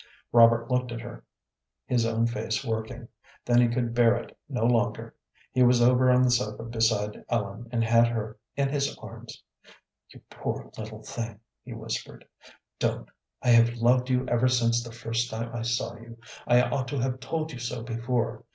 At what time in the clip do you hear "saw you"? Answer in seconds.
15.61-16.17